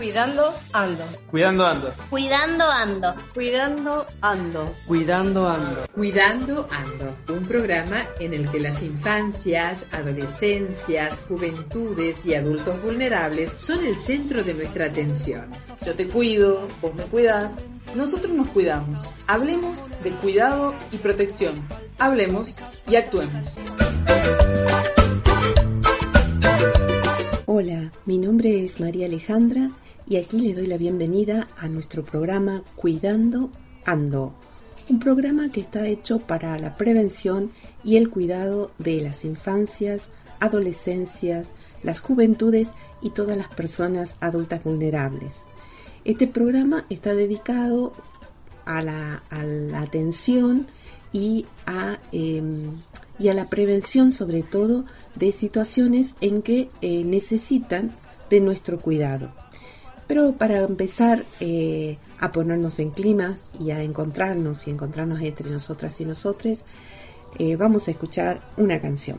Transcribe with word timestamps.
Cuidando 0.00 0.54
ando. 0.72 1.04
Cuidando 1.30 1.66
ando. 1.66 1.92
Cuidando 2.08 2.64
ando. 2.64 3.14
Cuidando 3.34 4.06
ando. 4.22 4.74
Cuidando 4.86 5.46
ando. 5.46 5.86
Cuidando 5.92 6.66
ando. 6.70 7.16
Un 7.28 7.46
programa 7.46 8.06
en 8.18 8.32
el 8.32 8.48
que 8.48 8.60
las 8.60 8.80
infancias, 8.80 9.84
adolescencias, 9.92 11.20
juventudes 11.28 12.24
y 12.24 12.34
adultos 12.34 12.82
vulnerables 12.82 13.52
son 13.58 13.84
el 13.84 13.98
centro 13.98 14.42
de 14.42 14.54
nuestra 14.54 14.86
atención. 14.86 15.50
Yo 15.84 15.94
te 15.94 16.08
cuido, 16.08 16.66
vos 16.80 16.94
me 16.94 17.02
cuidas, 17.02 17.66
nosotros 17.94 18.32
nos 18.32 18.48
cuidamos. 18.48 19.06
Hablemos 19.26 19.90
de 20.02 20.12
cuidado 20.12 20.74
y 20.90 20.96
protección. 20.96 21.62
Hablemos 21.98 22.56
y 22.88 22.96
actuemos. 22.96 23.50
Hola, 27.44 27.92
mi 28.06 28.16
nombre 28.16 28.64
es 28.64 28.80
María 28.80 29.04
Alejandra 29.04 29.70
y 30.10 30.16
aquí 30.16 30.40
le 30.40 30.54
doy 30.54 30.66
la 30.66 30.76
bienvenida 30.76 31.48
a 31.56 31.68
nuestro 31.68 32.04
programa 32.04 32.64
Cuidando 32.74 33.52
Ando, 33.84 34.34
un 34.88 34.98
programa 34.98 35.52
que 35.52 35.60
está 35.60 35.86
hecho 35.86 36.18
para 36.18 36.58
la 36.58 36.76
prevención 36.76 37.52
y 37.84 37.96
el 37.96 38.10
cuidado 38.10 38.72
de 38.78 39.00
las 39.02 39.24
infancias, 39.24 40.10
adolescencias, 40.40 41.46
las 41.84 42.00
juventudes 42.00 42.70
y 43.00 43.10
todas 43.10 43.36
las 43.36 43.46
personas 43.54 44.16
adultas 44.18 44.64
vulnerables. 44.64 45.44
Este 46.04 46.26
programa 46.26 46.86
está 46.90 47.14
dedicado 47.14 47.92
a 48.64 48.82
la, 48.82 49.22
atención 49.76 50.66
y 51.12 51.46
a, 51.66 52.00
em, 52.10 52.78
y 53.20 53.28
a 53.28 53.34
la 53.34 53.48
prevención 53.48 54.10
sobre 54.10 54.42
todo 54.42 54.84
de 55.14 55.30
situaciones 55.30 56.16
en 56.20 56.42
que 56.42 56.68
eh, 56.80 57.04
necesitan 57.04 57.94
de 58.28 58.40
nuestro 58.40 58.80
cuidado. 58.80 59.39
Pero 60.10 60.32
para 60.32 60.58
empezar 60.64 61.22
eh, 61.38 61.96
a 62.18 62.32
ponernos 62.32 62.80
en 62.80 62.90
clima 62.90 63.38
y 63.60 63.70
a 63.70 63.80
encontrarnos 63.80 64.66
y 64.66 64.72
encontrarnos 64.72 65.20
entre 65.20 65.48
nosotras 65.48 66.00
y 66.00 66.04
nosotros, 66.04 66.62
eh, 67.38 67.54
vamos 67.54 67.86
a 67.86 67.92
escuchar 67.92 68.40
una 68.56 68.80
canción. 68.80 69.18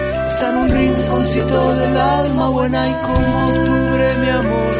en 0.39 0.57
un 0.57 0.69
rinconcito 0.69 1.75
del 1.75 1.97
alma 1.97 2.49
buena 2.49 2.87
y 2.87 2.93
como 2.93 3.45
octubre, 3.45 4.13
mi 4.21 4.29
amor. 4.29 4.71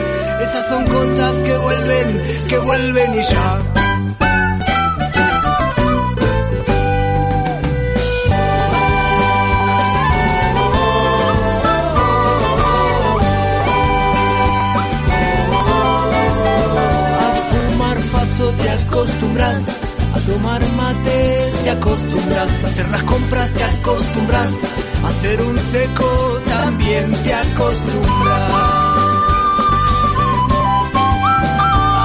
Esas 0.41 0.65
son 0.67 0.85
cosas 0.87 1.37
que 1.39 1.57
vuelven, 1.57 2.21
que 2.47 2.57
vuelven 2.57 3.13
y 3.19 3.23
ya. 3.23 3.59
A 17.19 17.35
fumar 17.49 18.01
faso 18.01 18.51
te 18.51 18.69
acostumbras, 18.69 19.79
a 20.13 20.19
tomar 20.19 20.61
mate 20.77 21.51
te 21.63 21.69
acostumbras, 21.69 22.63
a 22.63 22.67
hacer 22.67 22.89
las 22.89 23.03
compras 23.03 23.51
te 23.51 23.63
acostumbras 23.63 24.61
Hacer 25.03 25.41
un 25.41 25.57
seco 25.57 26.39
también 26.45 27.11
te 27.23 27.33
acostumbras. 27.33 28.51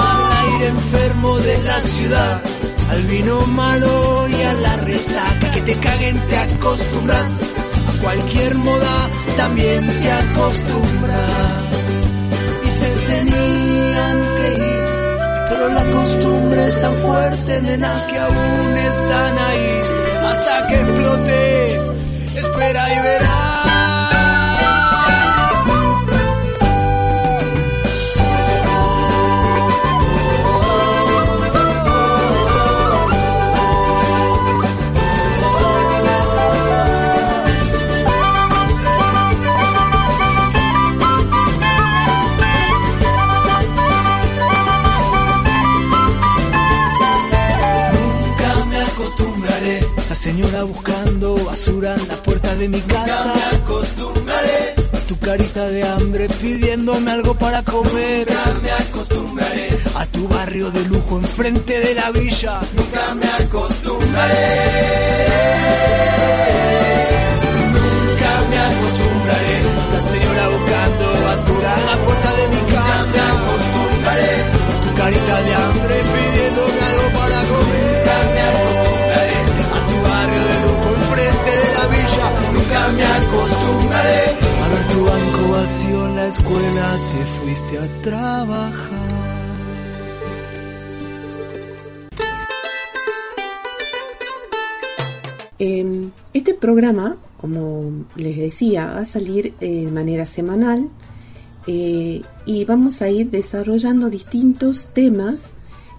Al 0.00 0.32
aire 0.32 0.66
enfermo 0.68 1.36
de 1.38 1.58
la 1.62 1.80
ciudad, 1.82 2.40
al 2.90 3.02
vino 3.02 3.40
malo 3.48 4.28
y 4.28 4.42
a 4.42 4.52
la 4.54 4.76
resaca 4.78 5.52
que 5.52 5.60
te 5.60 5.74
caguen 5.76 6.18
te 6.28 6.36
acostumbras. 6.36 7.30
A 7.88 8.02
cualquier 8.02 8.54
moda 8.56 9.10
también 9.36 9.86
te 9.86 10.12
acostumbras. 10.12 11.30
Y 12.64 12.70
se 12.70 12.88
tenían 13.12 14.20
que 14.38 14.52
ir, 14.52 14.84
pero 15.50 15.68
la 15.68 15.84
costumbre 15.84 16.35
es 16.58 16.80
tan 16.80 16.94
fuerte, 16.96 17.62
nena, 17.62 17.94
que 18.08 18.18
aún 18.18 18.76
están 18.92 19.38
ahí 19.38 19.80
hasta 20.24 20.66
que 20.68 20.74
explote 20.80 21.76
espera 22.36 22.94
y 22.94 23.02
verá. 23.02 23.45
De 52.66 52.76
mi 52.76 52.80
casa. 52.82 53.24
Nunca 53.24 53.34
me 53.34 53.56
acostumbraré 53.56 54.74
a 54.92 54.98
tu 55.08 55.18
carita 55.18 55.66
de 55.68 55.82
hambre 55.82 56.28
pidiéndome 56.40 57.10
algo 57.12 57.34
para 57.34 57.62
comer. 57.62 58.26
Nunca 58.28 58.60
me 58.62 58.70
acostumbraré 58.70 59.68
a 59.94 60.06
tu 60.06 60.28
barrio 60.28 60.70
de 60.70 60.84
lujo 60.86 61.16
enfrente 61.18 61.80
de 61.80 61.94
la 61.94 62.10
villa. 62.10 62.60
Nunca 62.76 63.14
me 63.14 63.26
acostumbraré. 63.26 64.46
Nunca 67.76 68.32
me 68.50 68.58
acostumbraré 68.58 69.54
a 69.56 69.82
esa 69.86 70.00
señora 70.12 70.48
buscando 70.48 71.04
basura 71.26 71.70
en 71.80 71.86
la 71.86 71.96
puerta 72.04 72.30
de 72.40 72.48
mi 72.48 72.60
casa. 72.72 73.04
Nunca 73.06 73.22
me 73.22 73.46
acostumbraré 73.46 74.34
a 74.34 74.82
tu 74.82 74.94
carita 75.00 75.42
de 75.42 75.54
hambre 75.54 75.94
pidiéndome 76.12 76.45
a 87.56 88.02
trabajar. 88.02 89.08
Eh, 95.58 96.10
este 96.34 96.52
programa, 96.52 97.16
como 97.38 98.04
les 98.14 98.36
decía, 98.36 98.86
va 98.86 99.00
a 99.00 99.06
salir 99.06 99.54
eh, 99.60 99.84
de 99.86 99.90
manera 99.90 100.26
semanal 100.26 100.90
eh, 101.66 102.20
y 102.44 102.64
vamos 102.66 103.00
a 103.00 103.08
ir 103.08 103.30
desarrollando 103.30 104.10
distintos 104.10 104.88
temas 104.92 105.54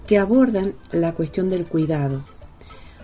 que 0.06 0.16
abordan 0.16 0.74
la 0.92 1.12
cuestión 1.14 1.50
del 1.50 1.66
cuidado. 1.66 2.24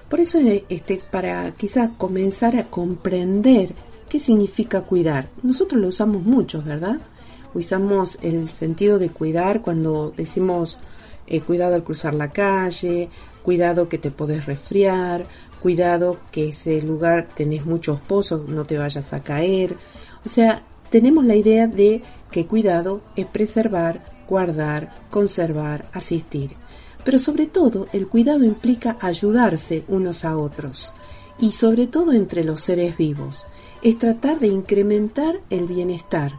Por 0.09 0.21
eso, 0.21 0.39
este, 0.69 1.03
para 1.11 1.57
quizás 1.57 1.91
comenzar 1.97 2.57
a 2.57 2.69
comprender 2.69 3.75
qué 4.09 4.21
significa 4.21 4.83
cuidar, 4.83 5.29
nosotros 5.43 5.81
lo 5.81 5.89
usamos 5.89 6.23
mucho, 6.23 6.63
¿verdad? 6.63 7.01
Usamos 7.55 8.19
el 8.23 8.49
sentido 8.49 8.99
de 8.99 9.11
cuidar 9.11 9.63
cuando 9.63 10.13
decimos 10.17 10.79
eh, 11.27 11.41
cuidado 11.41 11.77
al 11.77 11.85
cruzar 11.85 12.13
la 12.13 12.31
calle, 12.31 13.09
cuidado 13.43 13.89
que 13.89 13.99
te 13.99 14.11
podés 14.11 14.45
resfriar, 14.45 15.27
cuidado 15.61 16.19
que 16.33 16.49
ese 16.49 16.83
lugar 16.83 17.29
tenés 17.35 17.65
muchos 17.65 18.01
pozos, 18.01 18.49
no 18.49 18.65
te 18.65 18.77
vayas 18.77 19.13
a 19.13 19.23
caer. 19.23 19.77
O 20.27 20.29
sea, 20.29 20.65
tenemos 20.91 21.25
la 21.25 21.37
idea 21.37 21.69
de 21.69 22.03
que 22.31 22.47
cuidado 22.47 23.03
es 23.15 23.27
preservar, 23.27 24.01
guardar, 24.29 24.93
conservar, 25.11 25.87
asistir. 25.93 26.57
Pero 27.05 27.19
sobre 27.19 27.47
todo, 27.47 27.87
el 27.93 28.09
cuidado 28.09 28.45
implica 28.45 28.99
ayudarse 29.01 29.85
unos 29.89 30.25
a 30.25 30.37
otros 30.37 30.93
y 31.39 31.53
sobre 31.53 31.87
todo 31.87 32.13
entre 32.13 32.43
los 32.43 32.61
seres 32.61 32.97
vivos. 32.97 33.47
Es 33.83 33.99
tratar 33.99 34.41
de 34.41 34.49
incrementar 34.49 35.41
el 35.51 35.67
bienestar 35.67 36.33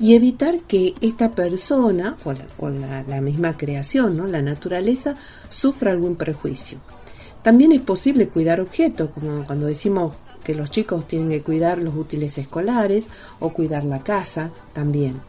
y 0.00 0.14
evitar 0.14 0.60
que 0.60 0.94
esta 1.00 1.32
persona 1.32 2.16
o 2.24 2.68
la, 2.68 3.20
misma 3.20 3.56
creación, 3.56 4.16
¿no? 4.16 4.26
la 4.26 4.42
naturaleza, 4.42 5.16
sufra 5.48 5.92
algún 5.92 6.16
perjuicio. 6.16 6.78
También 7.42 7.72
es 7.72 7.80
posible 7.80 8.28
cuidar 8.28 8.60
objetos, 8.60 9.10
como 9.10 9.44
cuando 9.44 9.66
decimos 9.66 10.14
que 10.44 10.54
los 10.54 10.70
chicos 10.70 11.06
tienen 11.06 11.28
que 11.28 11.42
cuidar 11.42 11.78
los 11.78 11.94
útiles 11.94 12.38
escolares 12.38 13.08
o 13.40 13.52
cuidar 13.52 13.84
la 13.84 14.02
casa 14.02 14.52
también. 14.72 15.20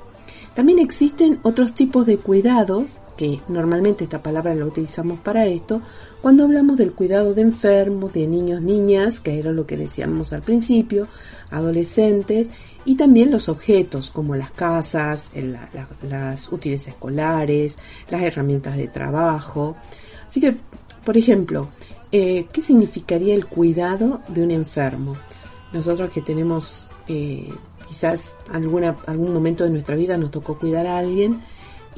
También 0.54 0.80
existen 0.80 1.40
otros 1.44 1.74
tipos 1.74 2.06
de 2.06 2.18
cuidados, 2.18 3.00
que 3.20 3.42
normalmente 3.50 4.06
esta 4.06 4.24
palabra 4.24 4.56
la 4.56 4.64
utilizamos 4.64 5.20
para 5.20 5.46
esto, 5.46 5.82
cuando 6.22 6.46
hablamos 6.46 6.78
del 6.78 6.94
cuidado 6.94 7.34
de 7.34 7.42
enfermos, 7.42 8.14
de 8.14 8.26
niños, 8.28 8.62
niñas, 8.62 9.20
que 9.20 9.38
era 9.38 9.52
lo 9.52 9.68
que 9.68 9.76
decíamos 9.76 10.32
al 10.32 10.42
principio, 10.42 11.06
adolescentes, 11.52 12.48
y 12.86 12.96
también 12.96 13.30
los 13.30 13.50
objetos 13.50 14.10
como 14.10 14.38
las 14.38 14.52
casas, 14.52 15.32
las 16.02 16.50
útiles 16.50 16.88
escolares, 16.88 17.78
las 18.10 18.22
herramientas 18.22 18.78
de 18.78 18.88
trabajo. 18.88 19.76
Así 20.26 20.40
que, 20.40 20.56
por 21.04 21.18
ejemplo, 21.18 21.72
eh, 22.14 22.48
¿qué 22.54 22.62
significaría 22.62 23.36
el 23.36 23.48
cuidado 23.48 24.22
de 24.30 24.44
un 24.44 24.52
enfermo? 24.52 25.18
Nosotros 25.74 26.10
que 26.12 26.22
tenemos 26.22 26.90
eh, 27.10 27.50
quizás 27.86 28.38
alguna, 28.50 28.96
algún 29.08 29.34
momento 29.34 29.66
de 29.66 29.72
nuestra 29.72 29.98
vida 29.98 30.18
nos 30.18 30.32
tocó 30.32 30.58
cuidar 30.58 30.88
a 30.88 31.00
alguien 31.00 31.42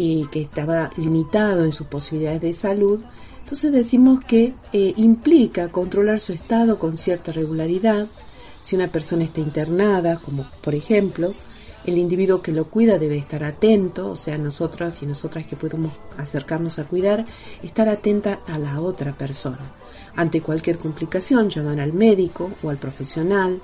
y 0.03 0.25
que 0.31 0.41
estaba 0.41 0.89
limitado 0.97 1.63
en 1.63 1.71
sus 1.71 1.85
posibilidades 1.85 2.41
de 2.41 2.53
salud, 2.55 3.03
entonces 3.43 3.71
decimos 3.71 4.19
que 4.25 4.55
eh, 4.73 4.93
implica 4.97 5.71
controlar 5.71 6.19
su 6.19 6.33
estado 6.33 6.79
con 6.79 6.97
cierta 6.97 7.31
regularidad, 7.31 8.07
si 8.63 8.75
una 8.75 8.87
persona 8.87 9.25
está 9.25 9.41
internada, 9.41 10.19
como 10.19 10.49
por 10.63 10.73
ejemplo, 10.73 11.35
el 11.85 11.99
individuo 11.99 12.41
que 12.41 12.51
lo 12.51 12.67
cuida 12.67 12.97
debe 12.97 13.15
estar 13.15 13.43
atento, 13.43 14.09
o 14.09 14.15
sea, 14.15 14.39
nosotras 14.39 15.03
y 15.03 15.05
nosotras 15.05 15.45
que 15.45 15.55
podemos 15.55 15.91
acercarnos 16.17 16.79
a 16.79 16.85
cuidar, 16.85 17.27
estar 17.61 17.87
atenta 17.87 18.41
a 18.47 18.57
la 18.57 18.81
otra 18.81 19.15
persona. 19.15 19.71
Ante 20.15 20.41
cualquier 20.41 20.79
complicación, 20.79 21.47
llamar 21.47 21.79
al 21.79 21.93
médico 21.93 22.49
o 22.63 22.71
al 22.71 22.77
profesional. 22.79 23.61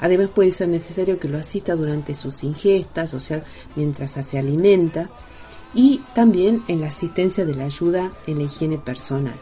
Además 0.00 0.30
puede 0.34 0.50
ser 0.50 0.68
necesario 0.68 1.18
que 1.18 1.28
lo 1.28 1.36
asista 1.36 1.76
durante 1.76 2.14
sus 2.14 2.42
ingestas, 2.42 3.12
o 3.12 3.20
sea, 3.20 3.44
mientras 3.76 4.12
se 4.12 4.38
alimenta, 4.38 5.10
y 5.74 6.02
también 6.14 6.62
en 6.68 6.80
la 6.80 6.88
asistencia 6.88 7.44
de 7.44 7.54
la 7.54 7.64
ayuda 7.64 8.12
en 8.26 8.38
la 8.38 8.44
higiene 8.44 8.78
personal. 8.78 9.38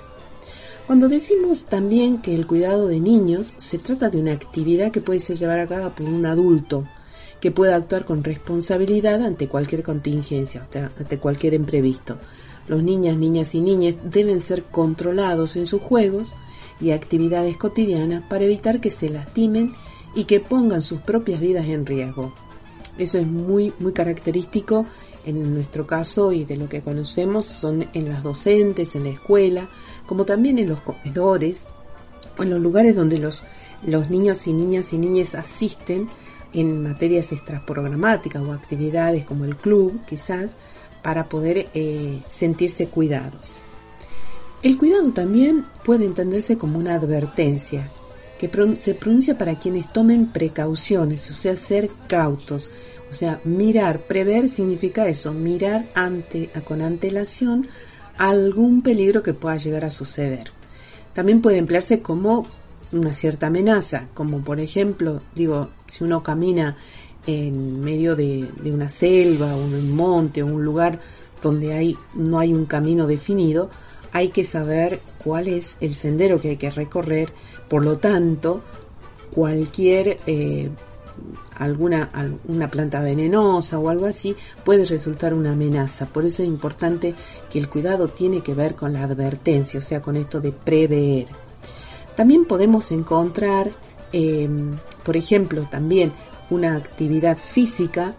Cuando 0.87 1.09
decimos 1.09 1.67
también 1.67 2.21
que 2.21 2.35
el 2.35 2.47
cuidado 2.47 2.89
de 2.89 3.01
niños 3.01 3.55
se 3.57 3.79
trata 3.79 4.11
de 4.11 4.19
una 4.19 4.33
actividad 4.33 4.91
que 4.91 5.01
puede 5.01 5.21
ser 5.21 5.37
llevada 5.37 5.63
a 5.63 5.67
cabo 5.69 5.91
por 5.91 6.09
un 6.09 6.27
adulto, 6.27 6.87
que 7.41 7.51
pueda 7.51 7.77
actuar 7.77 8.05
con 8.05 8.23
responsabilidad 8.23 9.23
ante 9.23 9.49
cualquier 9.49 9.83
contingencia, 9.83 10.69
ante 10.99 11.19
cualquier 11.19 11.55
imprevisto. 11.55 12.19
Los 12.69 12.83
niñas, 12.83 13.17
niñas 13.17 13.55
y 13.55 13.61
niñas 13.61 13.97
deben 14.05 14.41
ser 14.41 14.65
controlados 14.65 15.57
en 15.57 15.67
sus 15.67 15.83
juegos 15.83 16.35
y 16.81 16.91
actividades 16.91 17.57
cotidianas 17.57 18.23
para 18.29 18.45
evitar 18.45 18.81
que 18.81 18.91
se 18.91 19.09
lastimen 19.09 19.75
y 20.15 20.25
que 20.25 20.41
pongan 20.41 20.83
sus 20.83 21.01
propias 21.01 21.41
vidas 21.41 21.67
en 21.67 21.87
riesgo. 21.87 22.33
Eso 22.99 23.19
es 23.19 23.27
muy, 23.27 23.73
muy 23.79 23.93
característico 23.93 24.87
en 25.25 25.55
nuestro 25.55 25.87
caso 25.87 26.33
y 26.33 26.45
de 26.45 26.57
lo 26.57 26.69
que 26.69 26.83
conocemos 26.83 27.47
son 27.47 27.89
en 27.93 28.09
las 28.09 28.23
docentes, 28.23 28.95
en 28.95 29.05
la 29.05 29.11
escuela, 29.11 29.69
como 30.07 30.25
también 30.25 30.59
en 30.59 30.69
los 30.69 30.81
comedores 30.81 31.67
o 32.39 32.43
en 32.43 32.51
los 32.51 32.61
lugares 32.61 32.97
donde 32.97 33.19
los, 33.19 33.45
los 33.87 34.11
niños 34.11 34.47
y 34.47 34.53
niñas 34.53 34.93
y 34.93 34.99
niñas 34.99 35.35
asisten 35.35 36.09
en 36.53 36.83
materias 36.83 37.33
extraprogramáticas 37.33 38.43
o 38.43 38.53
actividades 38.53 39.25
como 39.25 39.45
el 39.45 39.57
club, 39.57 40.01
quizás, 40.07 40.55
para 41.03 41.29
poder 41.29 41.69
eh, 41.75 42.21
sentirse 42.29 42.89
cuidados. 42.89 43.59
El 44.63 44.79
cuidado 44.79 45.11
también 45.13 45.67
puede 45.85 46.05
entenderse 46.05 46.57
como 46.57 46.79
una 46.79 46.95
advertencia, 46.95 47.91
que 48.43 48.77
se 48.79 48.95
pronuncia 48.97 49.39
para 49.39 49.57
quienes 49.57 49.93
tomen 49.93 50.27
precauciones, 50.27 51.31
o 51.31 51.33
sea, 51.33 51.55
ser 51.55 51.89
cautos, 52.09 52.71
o 53.09 53.15
sea, 53.15 53.41
mirar, 53.45 54.09
prever 54.09 54.49
significa 54.49 55.07
eso, 55.07 55.33
mirar 55.33 55.89
ante, 55.95 56.51
con 56.65 56.83
antelación 56.83 57.69
algún 58.19 58.83
peligro 58.83 59.23
que 59.23 59.33
pueda 59.33 59.59
llegar 59.59 59.85
a 59.85 59.91
suceder. 59.91 60.51
También 61.13 61.41
puede 61.41 61.59
emplearse 61.59 62.03
como 62.03 62.49
una 62.91 63.15
cierta 63.15 63.47
amenaza, 63.47 64.09
como 64.13 64.43
por 64.43 64.59
ejemplo, 64.59 65.23
digo, 65.37 65.69
si 65.87 66.03
uno 66.03 66.25
camina 66.25 66.77
en 67.29 67.81
medio 67.81 68.17
de, 68.17 68.49
una 68.65 68.89
selva 68.89 69.55
o 69.55 69.63
un 69.63 69.95
monte 69.95 70.43
o 70.43 70.47
un 70.47 70.65
lugar 70.65 70.99
donde 71.41 71.75
hay, 71.75 71.97
no 72.15 72.41
hay 72.41 72.53
un 72.53 72.67
camino 72.67 73.07
definido, 73.07 73.71
hay 74.11 74.31
que 74.31 74.45
saber 74.45 75.01
cuál 75.23 75.49
es 75.49 75.77
el 75.81 75.95
sendero 75.95 76.41
que 76.41 76.51
hay 76.51 76.57
que 76.57 76.71
recorrer, 76.71 77.33
por 77.69 77.83
lo 77.83 77.99
tanto, 77.99 78.63
cualquier 79.33 80.19
eh, 80.27 80.71
alguna 81.57 82.11
una 82.49 82.71
planta 82.71 83.01
venenosa 83.01 83.79
o 83.79 83.89
algo 83.89 84.07
así 84.07 84.37
puede 84.65 84.85
resultar 84.85 85.35
una 85.35 85.53
amenaza. 85.53 86.07
Por 86.07 86.25
eso 86.25 86.43
es 86.43 86.49
importante 86.49 87.15
que 87.51 87.59
el 87.59 87.69
cuidado 87.69 88.09
tiene 88.09 88.43
que 88.43 88.55
ver 88.55 88.75
con 88.75 88.93
la 88.93 89.05
advertencia, 89.05 89.81
o 89.81 89.83
sea, 89.83 90.03
con 90.03 90.17
esto 90.17 90.41
de 90.41 90.53
prever. 90.53 91.27
También 92.17 92.45
podemos 92.45 92.91
encontrar, 92.91 93.71
em, 94.13 94.77
por 95.05 95.17
ejemplo, 95.17 95.67
también 95.71 96.13
una 96.51 96.77
actividad 96.77 97.39
física 97.39 98.15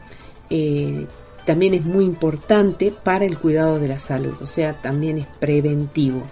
eh, 0.49 1.07
también 1.45 1.73
es 1.73 1.83
muy 1.83 2.05
importante 2.05 2.91
para 2.91 3.25
el 3.25 3.37
cuidado 3.37 3.79
de 3.79 3.87
la 3.87 3.99
salud, 3.99 4.35
o 4.41 4.45
sea, 4.45 4.81
también 4.81 5.17
es 5.17 5.27
preventivo. 5.39 6.23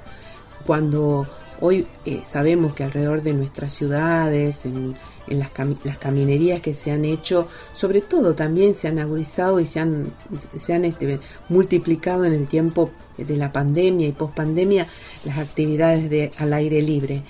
Cuando 0.66 1.28
hoy 1.60 1.88
eh, 2.06 2.24
sabemos 2.30 2.74
que 2.74 2.84
alrededor 2.84 3.22
de 3.22 3.34
nuestras 3.34 3.74
ciudades, 3.74 4.66
en, 4.66 4.96
en 5.28 5.40
las, 5.40 5.52
las, 5.84 5.98
caminerías 5.98 6.62
que 6.62 6.74
se 6.74 6.92
han 6.92 7.06
hecho, 7.06 7.48
sobre 7.74 8.02
todo 8.02 8.36
también 8.36 8.76
se 8.76 8.88
han 8.88 9.00
agudizado 9.00 9.60
y 9.60 9.66
se 9.66 9.80
han, 9.80 10.14
se 10.60 10.74
han 10.74 10.86
este, 10.86 11.20
multiplicado 11.50 12.26
en 12.26 12.34
el 12.34 12.48
tiempo 12.48 12.92
de 13.18 13.38
la 13.38 13.52
pandemia 13.52 14.08
y 14.08 14.12
pospandemia 14.12 14.88
las 15.24 15.38
actividades 15.38 16.10
de, 16.10 16.32
al 16.38 16.54
aire 16.54 16.82
libre. 16.82 17.24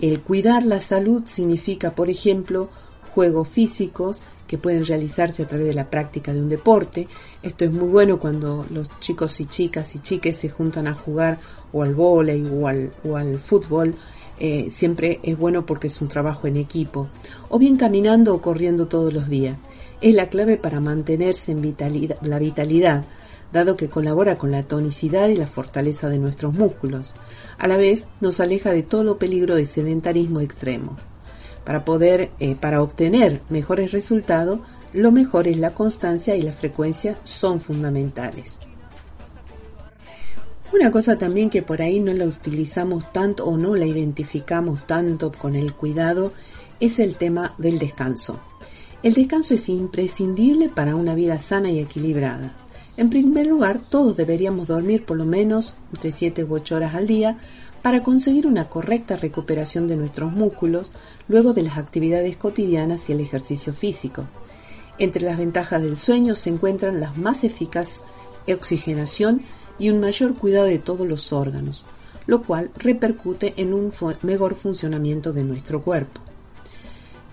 El 0.00 0.20
cuidar 0.20 0.64
la 0.64 0.80
salud 0.80 1.24
significa, 1.26 1.94
por 1.94 2.08
ejemplo, 2.08 2.70
juegos 3.14 3.48
físicos 3.48 4.22
que 4.52 4.58
pueden 4.58 4.84
realizarse 4.84 5.42
a 5.42 5.46
través 5.46 5.66
de 5.66 5.72
la 5.72 5.88
práctica 5.88 6.30
de 6.34 6.38
un 6.38 6.50
deporte. 6.50 7.08
Esto 7.42 7.64
es 7.64 7.72
muy 7.72 7.88
bueno 7.88 8.20
cuando 8.20 8.66
los 8.68 8.86
chicos 9.00 9.40
y 9.40 9.46
chicas 9.46 9.94
y 9.94 10.00
chiques 10.00 10.36
se 10.36 10.50
juntan 10.50 10.86
a 10.88 10.92
jugar 10.92 11.40
o 11.72 11.82
al 11.82 11.94
vóley 11.94 12.46
o 12.52 12.68
al, 12.68 12.92
o 13.02 13.16
al 13.16 13.38
fútbol 13.38 13.94
eh, 14.38 14.68
siempre 14.70 15.20
es 15.22 15.38
bueno 15.38 15.64
porque 15.64 15.86
es 15.86 16.02
un 16.02 16.08
trabajo 16.08 16.46
en 16.48 16.58
equipo, 16.58 17.08
o 17.48 17.58
bien 17.58 17.78
caminando 17.78 18.34
o 18.34 18.42
corriendo 18.42 18.88
todos 18.88 19.10
los 19.10 19.30
días. 19.30 19.56
Es 20.02 20.14
la 20.14 20.28
clave 20.28 20.58
para 20.58 20.80
mantenerse 20.80 21.52
en 21.52 21.74
la 22.20 22.38
vitalidad, 22.38 23.06
dado 23.54 23.74
que 23.74 23.88
colabora 23.88 24.36
con 24.36 24.50
la 24.50 24.64
tonicidad 24.64 25.30
y 25.30 25.36
la 25.36 25.46
fortaleza 25.46 26.10
de 26.10 26.18
nuestros 26.18 26.52
músculos. 26.52 27.14
A 27.56 27.68
la 27.68 27.78
vez 27.78 28.06
nos 28.20 28.38
aleja 28.38 28.70
de 28.70 28.82
todo 28.82 29.16
peligro 29.16 29.56
de 29.56 29.64
sedentarismo 29.64 30.42
extremo. 30.42 30.98
Para 31.64 31.84
poder, 31.84 32.30
eh, 32.40 32.54
para 32.54 32.82
obtener 32.82 33.40
mejores 33.48 33.92
resultados, 33.92 34.60
lo 34.92 35.12
mejor 35.12 35.48
es 35.48 35.58
la 35.58 35.74
constancia 35.74 36.36
y 36.36 36.42
la 36.42 36.52
frecuencia 36.52 37.18
son 37.24 37.60
fundamentales. 37.60 38.58
Una 40.72 40.90
cosa 40.90 41.16
también 41.16 41.50
que 41.50 41.62
por 41.62 41.82
ahí 41.82 42.00
no 42.00 42.12
la 42.12 42.24
utilizamos 42.24 43.12
tanto 43.12 43.44
o 43.44 43.56
no 43.56 43.76
la 43.76 43.86
identificamos 43.86 44.86
tanto 44.86 45.30
con 45.30 45.54
el 45.54 45.74
cuidado 45.74 46.32
es 46.80 46.98
el 46.98 47.14
tema 47.14 47.54
del 47.58 47.78
descanso. 47.78 48.40
El 49.02 49.14
descanso 49.14 49.54
es 49.54 49.68
imprescindible 49.68 50.68
para 50.68 50.96
una 50.96 51.14
vida 51.14 51.38
sana 51.38 51.70
y 51.70 51.78
equilibrada. 51.78 52.56
En 52.96 53.10
primer 53.10 53.46
lugar, 53.46 53.80
todos 53.88 54.16
deberíamos 54.16 54.68
dormir 54.68 55.04
por 55.04 55.16
lo 55.16 55.24
menos 55.24 55.76
entre 55.92 56.10
7 56.10 56.44
u 56.44 56.54
8 56.54 56.76
horas 56.76 56.94
al 56.94 57.06
día 57.06 57.38
para 57.82 58.02
conseguir 58.02 58.46
una 58.46 58.68
correcta 58.68 59.16
recuperación 59.16 59.88
de 59.88 59.96
nuestros 59.96 60.32
músculos 60.32 60.92
luego 61.28 61.52
de 61.52 61.62
las 61.62 61.78
actividades 61.78 62.36
cotidianas 62.36 63.08
y 63.08 63.12
el 63.12 63.20
ejercicio 63.20 63.74
físico. 63.74 64.24
Entre 64.98 65.22
las 65.22 65.36
ventajas 65.36 65.82
del 65.82 65.96
sueño 65.96 66.34
se 66.34 66.50
encuentran 66.50 67.00
las 67.00 67.16
más 67.16 67.44
eficaz 67.44 68.00
oxigenación 68.48 69.42
y 69.78 69.90
un 69.90 70.00
mayor 70.00 70.34
cuidado 70.34 70.66
de 70.66 70.78
todos 70.78 71.06
los 71.06 71.32
órganos, 71.32 71.84
lo 72.26 72.42
cual 72.42 72.70
repercute 72.76 73.54
en 73.56 73.74
un 73.74 73.92
mejor 74.22 74.54
funcionamiento 74.54 75.32
de 75.32 75.44
nuestro 75.44 75.82
cuerpo. 75.82 76.20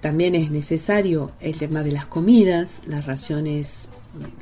También 0.01 0.35
es 0.35 0.49
necesario 0.49 1.31
el 1.41 1.57
tema 1.57 1.83
de 1.83 1.91
las 1.91 2.05
comidas, 2.05 2.79
las 2.85 3.05
raciones, 3.05 3.89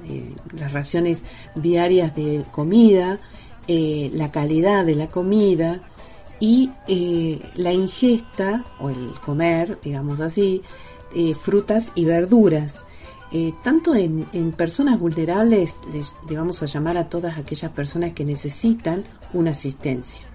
eh, 0.05 0.35
las 0.53 0.71
raciones 0.71 1.23
diarias 1.55 2.15
de 2.15 2.45
comida, 2.51 3.19
eh, 3.67 4.11
la 4.13 4.31
calidad 4.31 4.85
de 4.85 4.95
la 4.95 5.07
comida 5.07 5.81
y 6.39 6.71
eh, 6.87 7.39
la 7.55 7.71
ingesta 7.71 8.65
o 8.79 8.89
el 8.89 9.13
comer, 9.25 9.79
digamos 9.83 10.19
así, 10.19 10.61
frutas 11.41 11.91
y 11.95 12.05
verduras. 12.05 12.75
tanto 13.63 13.95
en, 13.95 14.51
personas 14.55 14.99
vulnerables, 14.99 15.79
les, 15.91 16.13
les 16.29 16.37
vamos 16.37 16.61
a 16.61 16.65
llamar 16.67 16.97
a 16.97 17.09
todas 17.09 17.37
aquellas 17.37 17.71
personas 17.71 18.13
que 18.13 18.23
necesitan 18.23 19.05
una 19.33 19.51
asistencia. 19.51 20.25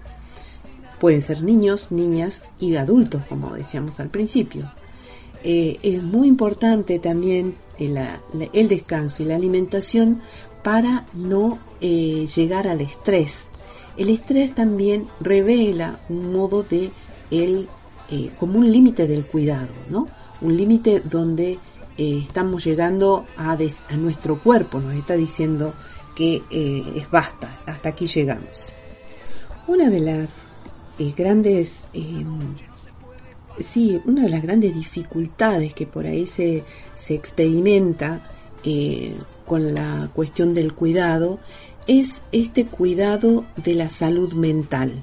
Pueden 0.99 1.21
ser 1.21 1.41
niños, 1.43 1.91
niñas 1.91 2.43
y 2.59 2.75
adultos, 2.75 3.23
como 3.29 3.53
decíamos 3.53 3.99
al 3.99 4.09
principio. 4.09 4.71
Eh, 5.43 5.77
es 5.83 6.01
muy 6.01 6.29
importante 6.29 6.99
también 6.99 7.57
el, 7.77 8.69
descanso 8.69 9.23
y 9.23 9.25
la 9.25 9.35
alimentación 9.35 10.21
para 10.63 11.05
no 11.13 11.59
eh, 11.81 12.25
llegar 12.33 12.67
al 12.67 12.79
estrés. 12.79 13.49
El 13.97 14.09
estrés 14.09 14.55
también 14.55 15.07
revela 15.19 15.99
un 16.09 16.33
modo 16.33 16.63
de 16.63 16.91
el, 17.31 17.67
eh, 18.09 18.31
como 18.39 18.59
un 18.59 18.71
límite 18.71 19.07
del 19.07 19.25
cuidado, 19.25 19.73
¿no? 19.89 20.07
Un 20.41 20.57
límite 20.57 21.01
donde 21.01 21.59
estamos 21.95 22.65
llegando 22.65 23.27
a, 23.37 23.55
nuestro 23.97 24.41
cuerpo, 24.41 24.79
nos 24.79 24.95
está 24.95 25.15
diciendo 25.15 25.75
que 26.15 26.41
es 26.49 27.11
basta, 27.11 27.61
hasta 27.67 27.89
aquí 27.89 28.07
llegamos. 28.07 28.73
Una 29.67 29.91
de 29.91 29.99
las 29.99 30.47
grandes 31.15 31.83
sí, 33.59 34.01
una 34.05 34.23
de 34.23 34.29
las 34.29 34.41
grandes 34.41 34.73
dificultades 34.73 35.73
que 35.73 35.85
por 35.85 36.05
ahí 36.05 36.25
se, 36.25 36.63
se 36.95 37.13
experimenta 37.13 38.21
eh, 38.63 39.15
con 39.45 39.73
la 39.73 40.09
cuestión 40.13 40.53
del 40.53 40.73
cuidado 40.73 41.39
es 41.87 42.21
este 42.31 42.65
cuidado 42.65 43.45
de 43.57 43.73
la 43.73 43.89
salud 43.89 44.33
mental. 44.33 45.01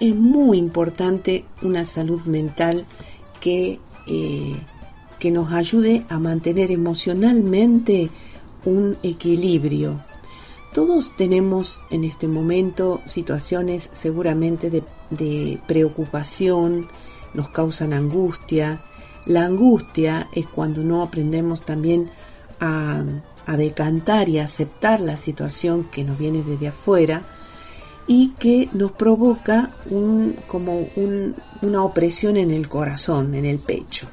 Es 0.00 0.14
muy 0.14 0.58
importante 0.58 1.44
una 1.62 1.84
salud 1.84 2.22
mental 2.22 2.86
que, 3.40 3.78
eh, 4.06 4.56
que 5.18 5.30
nos 5.30 5.52
ayude 5.52 6.04
a 6.08 6.18
mantener 6.18 6.70
emocionalmente 6.70 8.10
un 8.64 8.96
equilibrio. 9.02 10.00
Todos 10.72 11.16
tenemos 11.16 11.82
en 11.90 12.04
este 12.04 12.26
momento 12.28 13.02
situaciones 13.04 13.88
seguramente 13.92 14.70
de, 14.70 14.82
de 15.10 15.60
preocupación, 15.66 16.88
nos 17.34 17.50
causan 17.50 17.92
angustia. 17.92 18.82
La 19.26 19.44
angustia 19.44 20.28
es 20.32 20.46
cuando 20.46 20.82
no 20.82 21.02
aprendemos 21.02 21.62
también 21.64 22.10
a, 22.58 23.04
decantar 23.46 24.28
y 24.28 24.38
a 24.38 24.44
aceptar 24.44 25.00
la 25.00 25.16
situación 25.16 25.88
que 25.90 26.04
nos 26.04 26.18
viene 26.18 26.42
desde 26.42 26.68
afuera 26.68 27.24
y 28.06 28.30
que 28.38 28.68
nos 28.72 28.92
provoca 28.92 29.76
un, 29.90 30.36
como 30.46 30.88
una 30.96 31.84
opresión 31.84 32.36
en 32.36 32.50
el 32.50 32.68
corazón, 32.68 33.34
en 33.34 33.44
el 33.44 33.58
pecho. 33.58 34.08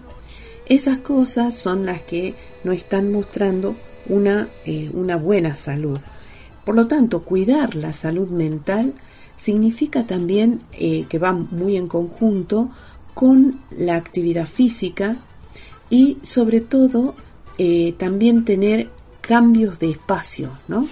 Esas 0.67 0.99
cosas 0.99 1.55
son 1.55 1.85
las 1.85 2.03
que 2.03 2.35
nos 2.63 2.75
están 2.75 3.11
mostrando 3.11 3.75
una, 4.07 4.49
eh, 4.65 4.89
una 4.93 5.15
buena 5.15 5.53
salud. 5.53 5.99
Por 6.63 6.75
lo 6.75 6.87
tanto, 6.87 7.23
cuidar 7.23 7.75
la 7.75 7.93
salud 7.93 8.29
mental 8.29 8.93
significa 9.35 10.05
también 10.05 10.61
eh, 10.73 11.05
que 11.09 11.17
va 11.17 11.33
muy 11.33 11.77
en 11.77 11.87
conjunto 11.87 12.69
con 13.13 13.61
la 13.71 13.95
actividad 13.95 14.45
física 14.45 15.17
y 15.89 16.17
sobre 16.21 16.61
todo 16.61 17.15
eh, 17.57 17.93
también 17.97 18.45
tener 18.45 18.89
cambios 19.29 19.77
de 19.77 19.91
espacio, 19.91 20.49
¿no? 20.67 20.87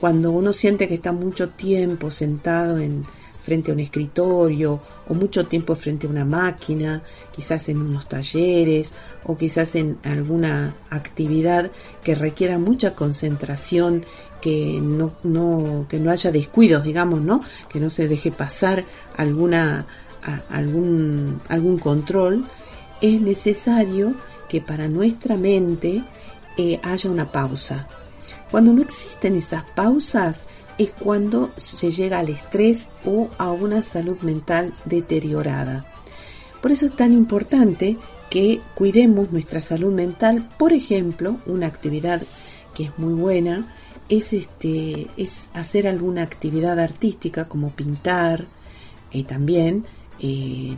Cuando 0.00 0.32
uno 0.32 0.52
siente 0.52 0.86
que 0.86 0.96
está 0.96 1.12
mucho 1.12 1.48
tiempo 1.48 2.10
sentado 2.10 2.76
en 2.76 3.06
frente 3.40 3.70
a 3.70 3.74
un 3.74 3.80
escritorio 3.80 4.82
o 5.08 5.14
mucho 5.14 5.46
tiempo 5.46 5.74
frente 5.74 6.06
a 6.06 6.10
una 6.10 6.26
máquina, 6.26 7.02
quizás 7.34 7.70
en 7.70 7.80
unos 7.80 8.06
talleres 8.06 8.92
o 9.24 9.34
quizás 9.34 9.76
en 9.76 9.96
alguna 10.02 10.74
actividad 10.90 11.70
que 12.04 12.14
requiera 12.14 12.58
mucha 12.58 12.94
concentración, 12.94 14.04
que 14.42 14.78
no, 14.82 15.86
que 15.88 15.98
no 15.98 16.10
haya 16.10 16.30
descuidos, 16.30 16.84
digamos, 16.84 17.22
¿no? 17.22 17.40
Que 17.70 17.80
no 17.80 17.88
se 17.88 18.08
deje 18.08 18.30
pasar 18.30 18.84
alguna 19.16 19.86
algún, 20.50 21.40
algún 21.48 21.78
control, 21.78 22.44
es 23.00 23.18
necesario 23.22 24.12
que 24.50 24.60
para 24.60 24.86
nuestra 24.86 25.38
mente 25.38 26.04
haya 26.82 27.10
una 27.10 27.30
pausa. 27.30 27.88
Cuando 28.50 28.72
no 28.72 28.82
existen 28.82 29.36
esas 29.36 29.64
pausas 29.64 30.44
es 30.78 30.90
cuando 30.92 31.52
se 31.56 31.90
llega 31.90 32.18
al 32.18 32.30
estrés 32.30 32.88
o 33.04 33.28
a 33.38 33.50
una 33.50 33.82
salud 33.82 34.18
mental 34.22 34.74
deteriorada. 34.84 35.86
Por 36.60 36.72
eso 36.72 36.86
es 36.86 36.96
tan 36.96 37.12
importante 37.12 37.98
que 38.30 38.60
cuidemos 38.74 39.30
nuestra 39.32 39.60
salud 39.60 39.92
mental. 39.92 40.48
Por 40.58 40.72
ejemplo, 40.72 41.38
una 41.46 41.66
actividad 41.66 42.22
que 42.74 42.84
es 42.84 42.98
muy 42.98 43.14
buena 43.14 43.74
es 44.08 44.32
este 44.32 45.08
es 45.16 45.50
hacer 45.54 45.86
alguna 45.86 46.22
actividad 46.22 46.78
artística 46.78 47.46
como 47.46 47.70
pintar, 47.70 48.46
eh, 49.12 49.24
también 49.24 49.84
eh, 50.18 50.76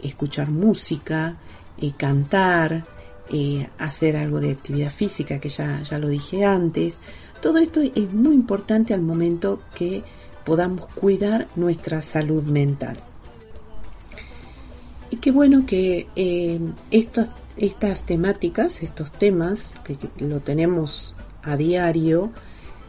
escuchar 0.00 0.50
música, 0.50 1.36
eh, 1.78 1.92
cantar, 1.96 2.86
eh, 3.30 3.68
hacer 3.78 4.16
algo 4.16 4.40
de 4.40 4.52
actividad 4.52 4.92
física, 4.92 5.40
que 5.40 5.48
ya, 5.48 5.82
ya 5.82 5.98
lo 5.98 6.08
dije 6.08 6.44
antes. 6.44 6.98
Todo 7.40 7.58
esto 7.58 7.80
es 7.80 8.12
muy 8.12 8.34
importante 8.34 8.94
al 8.94 9.02
momento 9.02 9.60
que 9.74 10.02
podamos 10.44 10.86
cuidar 10.86 11.48
nuestra 11.56 12.02
salud 12.02 12.42
mental. 12.44 12.98
Y 15.10 15.16
qué 15.16 15.30
bueno 15.30 15.64
que 15.66 16.08
estas 17.56 18.04
temáticas, 18.04 18.82
estos 18.82 19.12
temas, 19.12 19.74
que, 19.84 19.96
lo 20.24 20.40
tenemos 20.40 21.14
a 21.42 21.56
diario, 21.56 22.32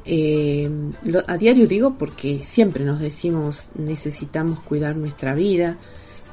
eh, 0.06 0.70
a 1.28 1.38
diario 1.38 1.68
digo 1.68 1.98
porque 1.98 2.44
siempre 2.44 2.86
nos 2.86 3.00
decimos 3.00 3.70
necesitamos 3.76 4.60
cuidar 4.60 4.96
nuestra 4.96 5.34
vida, 5.34 5.78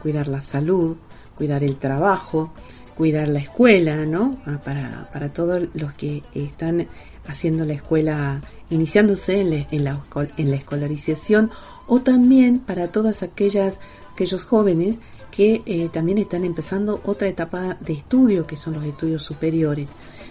cuidar 0.02 0.28
la 0.28 0.40
salud, 0.40 0.96
cuidar 1.36 1.64
el 1.64 1.78
trabajo, 1.78 2.52
cuidar 2.96 3.28
la 3.28 3.38
escuela, 3.38 4.04
¿no? 4.06 4.38
Ah, 4.46 4.60
para, 4.64 5.10
para 5.12 5.32
todos 5.32 5.68
los 5.74 5.92
que 5.94 6.22
están 6.34 6.88
haciendo 7.26 7.64
la 7.64 7.74
escuela, 7.74 8.42
iniciándose 8.70 9.40
en, 9.40 9.50
la, 9.84 10.04
en 10.36 10.50
la 10.50 10.56
escolarización, 10.56 11.50
o 11.86 12.00
también 12.00 12.58
para 12.58 12.88
todas 12.88 13.22
aquellas, 13.22 13.78
aquellos 14.12 14.44
jóvenes 14.44 14.98
que 15.30 15.62
eh, 15.64 15.88
también 15.92 16.18
están 16.18 16.44
empezando 16.44 17.00
otra 17.04 17.28
etapa 17.28 17.78
de 17.80 17.94
estudio, 17.94 18.46
que 18.46 18.56
son 18.56 18.74
los 18.74 18.84
estudios 18.84 19.22
superiores. 19.22 19.90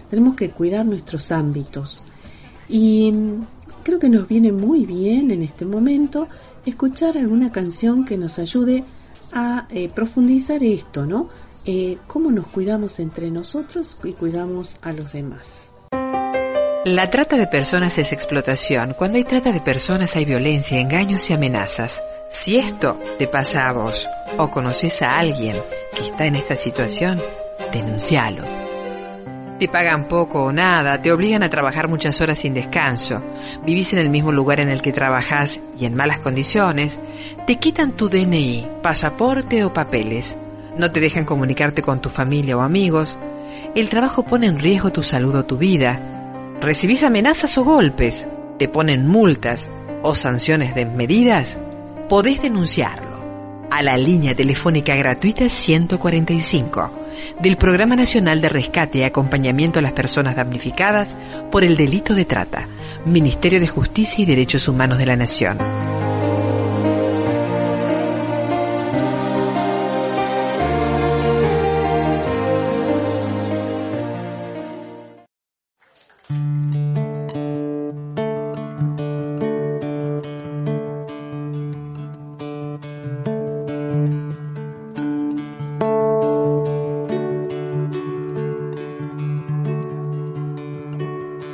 Tenemos 0.09 0.35
que 0.35 0.51
cuidar 0.51 0.85
nuestros 0.85 1.31
ámbitos, 1.31 2.03
y 2.69 3.13
creo 3.83 3.99
que 3.99 4.09
nos 4.09 4.27
viene 4.27 4.51
muy 4.51 4.85
bien 4.85 5.31
en 5.31 5.41
este 5.41 5.65
momento 5.65 6.27
escuchar 6.65 7.17
alguna 7.17 7.51
canción 7.51 8.05
que 8.05 8.17
nos 8.17 8.39
ayude 8.39 8.83
a 9.33 9.67
eh, 9.69 9.89
profundizar 9.93 10.63
esto, 10.63 11.05
¿no? 11.05 11.29
Eh, 11.63 11.99
cómo 12.07 12.31
nos 12.31 12.47
cuidamos 12.47 12.99
entre 12.99 13.29
nosotros 13.29 13.95
y 14.03 14.13
cuidamos 14.13 14.77
a 14.81 14.93
los 14.93 15.13
demás. 15.13 15.71
La 16.85 17.11
trata 17.11 17.37
de 17.37 17.45
personas 17.45 17.99
es 17.99 18.11
explotación. 18.11 18.95
Cuando 18.97 19.17
hay 19.17 19.23
trata 19.23 19.51
de 19.51 19.61
personas 19.61 20.15
hay 20.15 20.25
violencia, 20.25 20.79
engaños 20.79 21.29
y 21.29 21.33
amenazas. 21.33 22.01
Si 22.31 22.57
esto 22.57 22.99
te 23.19 23.27
pasa 23.27 23.69
a 23.69 23.73
vos 23.73 24.09
o 24.39 24.49
conoces 24.49 25.03
a 25.03 25.19
alguien 25.19 25.55
que 25.95 26.01
está 26.01 26.25
en 26.25 26.35
esta 26.35 26.57
situación, 26.57 27.21
denuncialo. 27.71 28.43
Te 29.59 29.67
pagan 29.67 30.07
poco 30.07 30.45
o 30.45 30.51
nada, 30.51 30.99
te 30.99 31.11
obligan 31.11 31.43
a 31.43 31.51
trabajar 31.51 31.87
muchas 31.87 32.19
horas 32.21 32.39
sin 32.39 32.55
descanso, 32.55 33.21
vivís 33.63 33.93
en 33.93 33.99
el 33.99 34.09
mismo 34.09 34.31
lugar 34.31 34.59
en 34.59 34.69
el 34.69 34.81
que 34.81 34.91
trabajás 34.91 35.61
y 35.77 35.85
en 35.85 35.93
malas 35.93 36.19
condiciones, 36.19 36.99
te 37.45 37.57
quitan 37.57 37.91
tu 37.91 38.09
DNI, 38.09 38.67
pasaporte 38.81 39.63
o 39.63 39.71
papeles, 39.71 40.35
no 40.77 40.91
te 40.91 40.99
dejan 40.99 41.25
comunicarte 41.25 41.81
con 41.81 42.01
tu 42.01 42.09
familia 42.09 42.57
o 42.57 42.61
amigos, 42.61 43.17
el 43.75 43.89
trabajo 43.89 44.23
pone 44.23 44.47
en 44.47 44.59
riesgo 44.59 44.91
tu 44.91 45.03
salud 45.03 45.35
o 45.35 45.45
tu 45.45 45.57
vida, 45.57 46.01
recibís 46.61 47.03
amenazas 47.03 47.57
o 47.57 47.63
golpes, 47.63 48.25
te 48.57 48.67
ponen 48.67 49.07
multas 49.07 49.69
o 50.01 50.15
sanciones 50.15 50.75
desmedidas, 50.75 51.59
podés 52.09 52.41
denunciarlo. 52.41 53.11
a 53.71 53.81
la 53.81 53.95
línea 53.95 54.35
telefónica 54.35 54.95
gratuita 54.95 55.47
145 55.47 56.91
del 57.39 57.55
Programa 57.55 57.95
Nacional 57.95 58.41
de 58.41 58.49
Rescate 58.49 58.97
y 58.97 59.03
Acompañamiento 59.03 59.79
a 59.79 59.81
las 59.81 59.93
Personas 59.93 60.35
Damnificadas 60.35 61.15
por 61.51 61.63
el 61.63 61.77
Delito 61.77 62.13
de 62.13 62.25
Trata, 62.25 62.67
Ministerio 63.05 63.61
de 63.61 63.67
Justicia 63.67 64.23
y 64.23 64.25
Derechos 64.25 64.67
Humanos 64.67 64.97
de 64.97 65.05
la 65.05 65.15
Nación. 65.15 65.80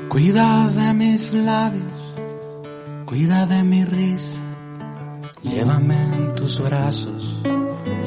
Cuida 0.09 0.69
de 0.69 0.93
mis 0.93 1.33
labios, 1.33 2.13
cuida 3.05 3.45
de 3.45 3.61
mi 3.63 3.83
risa, 3.83 4.39
llévame 5.43 6.01
en 6.15 6.33
tus 6.33 6.61
brazos, 6.61 7.41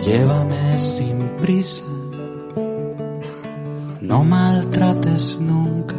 llévame 0.04 0.78
sin 0.78 1.18
prisa. 1.42 1.84
No 4.00 4.24
maltrates 4.24 5.38
nunca 5.40 5.94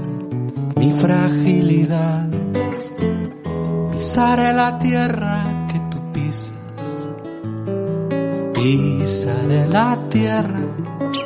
mi 0.75 0.91
fragilidad, 0.93 2.27
pisaré 3.91 4.53
la 4.53 4.79
tierra 4.79 5.67
que 5.71 5.79
tú 5.91 5.97
pisas, 6.11 6.57
pisaré 8.55 9.67
la 9.67 9.99
tierra 10.09 10.61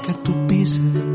que 0.05 0.13
tú 0.15 0.47
pisas. 0.47 1.14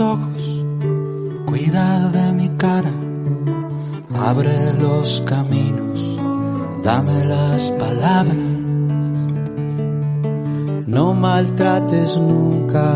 Ojos, 0.00 0.62
cuida 1.46 2.08
de 2.10 2.32
mi 2.32 2.48
cara, 2.50 2.92
abre 4.14 4.72
los 4.74 5.22
caminos, 5.22 6.00
dame 6.82 7.24
las 7.24 7.70
palabras. 7.70 8.36
No 10.86 11.14
maltrates 11.14 12.16
nunca 12.16 12.94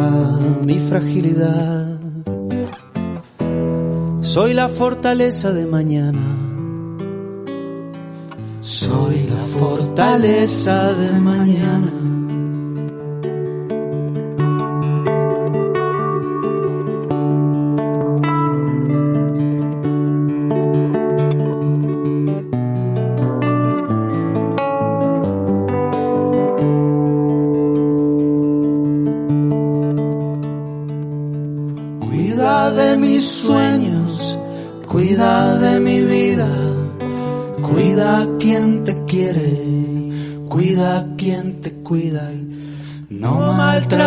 mi 0.65 0.79
fragilidad. 0.79 1.99
Soy 4.23 4.55
la 4.55 4.69
fortaleza 4.69 5.53
de 5.53 5.67
mañana. 5.67 6.21
Soy 8.61 9.27
la 9.29 9.59
fortaleza 9.59 10.95
de 10.95 11.21
mañana. 11.21 12.22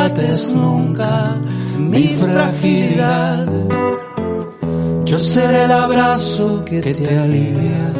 Maltrates 0.05 0.53
nunca 0.53 1.35
mi 1.79 2.07
fragilidad. 2.07 3.47
Yo 5.03 5.17
seré 5.17 5.63
el 5.65 5.71
abrazo 5.71 6.63
que 6.63 6.81
te 6.81 7.17
alivia. 7.17 7.93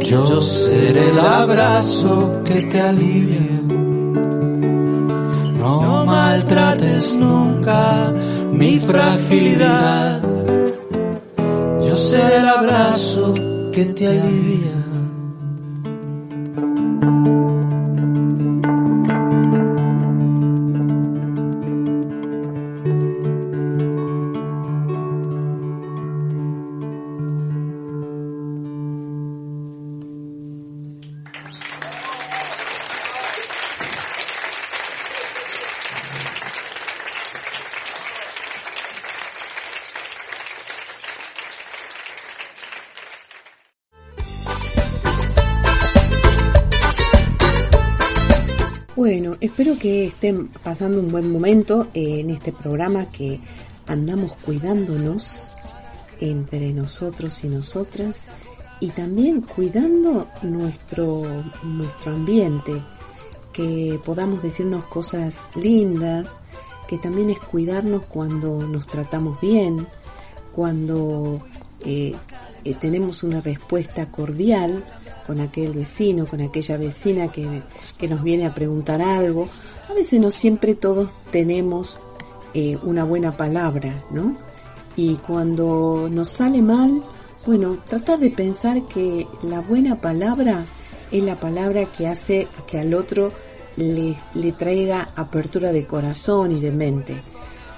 Yo 0.00 0.40
seré 0.40 1.10
el 1.10 1.18
abrazo 1.18 2.42
que 2.44 2.62
te 2.62 2.80
alivia. 2.80 3.60
No 5.58 6.06
maltrates 6.06 7.16
nunca 7.18 8.12
mi 8.52 8.78
fragilidad. 8.80 10.20
Yo 11.86 11.96
seré 11.96 12.38
el 12.38 12.48
abrazo 12.48 13.34
que 13.70 13.84
te 13.84 14.06
alivia. 14.08 14.81
Espero 49.52 49.78
que 49.78 50.06
estén 50.06 50.48
pasando 50.48 50.98
un 50.98 51.12
buen 51.12 51.30
momento 51.30 51.88
eh, 51.92 52.20
en 52.20 52.30
este 52.30 52.52
programa 52.52 53.10
que 53.10 53.38
andamos 53.86 54.32
cuidándonos 54.32 55.52
entre 56.20 56.72
nosotros 56.72 57.44
y 57.44 57.48
nosotras 57.48 58.20
y 58.80 58.88
también 58.88 59.42
cuidando 59.42 60.26
nuestro, 60.40 61.44
nuestro 61.64 62.12
ambiente, 62.12 62.82
que 63.52 64.00
podamos 64.02 64.42
decirnos 64.42 64.84
cosas 64.84 65.50
lindas, 65.54 66.28
que 66.88 66.96
también 66.96 67.28
es 67.28 67.38
cuidarnos 67.38 68.06
cuando 68.06 68.66
nos 68.66 68.86
tratamos 68.86 69.38
bien, 69.38 69.86
cuando 70.50 71.42
eh, 71.84 72.14
eh, 72.64 72.74
tenemos 72.80 73.22
una 73.22 73.42
respuesta 73.42 74.10
cordial 74.10 74.82
con 75.26 75.40
aquel 75.40 75.72
vecino, 75.72 76.26
con 76.26 76.40
aquella 76.40 76.76
vecina 76.76 77.28
que, 77.30 77.62
que 77.98 78.08
nos 78.08 78.22
viene 78.22 78.46
a 78.46 78.54
preguntar 78.54 79.00
algo. 79.02 79.48
A 79.90 79.94
veces 79.94 80.20
no 80.20 80.30
siempre 80.30 80.74
todos 80.74 81.10
tenemos 81.30 81.98
eh, 82.54 82.78
una 82.82 83.04
buena 83.04 83.36
palabra, 83.36 84.04
¿no? 84.10 84.36
Y 84.96 85.16
cuando 85.16 86.08
nos 86.10 86.28
sale 86.28 86.60
mal, 86.62 87.02
bueno, 87.46 87.78
tratar 87.88 88.18
de 88.18 88.30
pensar 88.30 88.86
que 88.86 89.26
la 89.42 89.60
buena 89.60 90.00
palabra 90.00 90.64
es 91.10 91.22
la 91.22 91.40
palabra 91.40 91.86
que 91.86 92.06
hace 92.06 92.48
que 92.66 92.78
al 92.78 92.94
otro 92.94 93.32
le, 93.76 94.16
le 94.34 94.52
traiga 94.52 95.10
apertura 95.16 95.72
de 95.72 95.86
corazón 95.86 96.52
y 96.52 96.60
de 96.60 96.72
mente. 96.72 97.22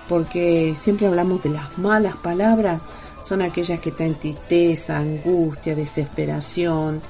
porque 0.08 0.74
siempre 0.76 1.06
hablamos 1.06 1.42
de 1.42 1.50
las 1.50 1.78
malas 1.78 2.16
palabras, 2.16 2.82
son 3.22 3.42
aquellas 3.42 3.80
que 3.80 3.90
traen 3.90 4.18
tristeza, 4.18 4.98
angustia, 4.98 5.74
desesperación. 5.74 7.00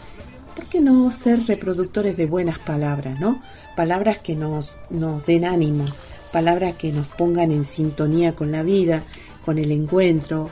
¿Por 0.54 0.66
qué 0.66 0.80
no 0.80 1.10
ser 1.10 1.46
reproductores 1.46 2.16
de 2.16 2.26
buenas 2.26 2.58
palabras, 2.58 3.18
no? 3.18 3.42
Palabras 3.76 4.18
que 4.18 4.36
nos, 4.36 4.78
nos 4.88 5.26
den 5.26 5.44
ánimo, 5.44 5.84
palabras 6.32 6.76
que 6.76 6.92
nos 6.92 7.06
pongan 7.08 7.50
en 7.50 7.64
sintonía 7.64 8.34
con 8.34 8.52
la 8.52 8.62
vida, 8.62 9.02
con 9.44 9.58
el 9.58 9.72
encuentro, 9.72 10.50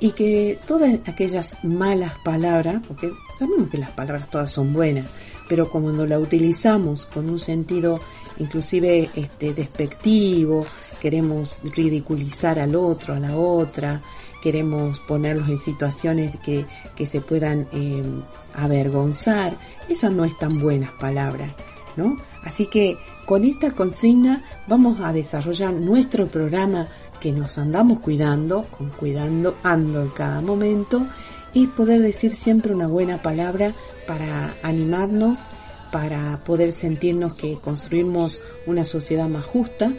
y 0.00 0.10
que 0.10 0.58
todas 0.66 0.92
aquellas 1.06 1.56
malas 1.62 2.12
palabras, 2.24 2.82
porque 2.86 3.10
sabemos 3.38 3.70
que 3.70 3.78
las 3.78 3.90
palabras 3.90 4.28
todas 4.28 4.50
son 4.50 4.72
buenas, 4.72 5.06
pero 5.48 5.70
cuando 5.70 6.04
la 6.06 6.18
utilizamos 6.18 7.06
con 7.06 7.30
un 7.30 7.38
sentido 7.38 8.00
inclusive 8.38 9.10
este 9.14 9.54
despectivo, 9.54 10.66
queremos 11.04 11.60
ridiculizar 11.64 12.58
al 12.58 12.74
otro, 12.74 13.12
a 13.12 13.18
la 13.18 13.36
otra, 13.36 14.00
queremos 14.42 15.00
ponerlos 15.00 15.50
en 15.50 15.58
situaciones 15.58 16.40
que, 16.40 16.64
que 16.96 17.04
se 17.04 17.20
puedan 17.20 17.68
eh, 17.72 18.02
avergonzar, 18.54 19.58
esas 19.86 20.12
no 20.12 20.24
es 20.24 20.34
tan 20.38 20.58
buenas 20.58 20.92
palabras, 20.92 21.52
¿no? 21.98 22.16
Así 22.42 22.68
que 22.68 22.96
con 23.26 23.44
esta 23.44 23.72
consigna 23.72 24.44
vamos 24.66 24.98
a 25.02 25.12
desarrollar 25.12 25.74
nuestro 25.74 26.26
programa 26.26 26.88
que 27.20 27.32
nos 27.32 27.58
andamos 27.58 28.00
cuidando, 28.00 28.64
con 28.70 28.88
cuidando 28.88 29.58
ando 29.62 30.00
en 30.00 30.08
cada 30.08 30.40
momento 30.40 31.06
y 31.52 31.66
poder 31.66 32.00
decir 32.00 32.30
siempre 32.30 32.72
una 32.72 32.86
buena 32.86 33.20
palabra 33.20 33.74
para 34.06 34.54
animarnos, 34.62 35.42
para 35.94 36.42
poder 36.42 36.72
sentirnos 36.72 37.34
que 37.34 37.54
construimos 37.54 38.40
una 38.66 38.84
sociedad 38.84 39.28
más 39.28 39.44
justa, 39.44 39.94